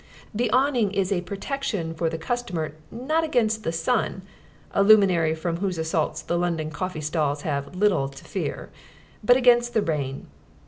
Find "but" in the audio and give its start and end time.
9.23-9.37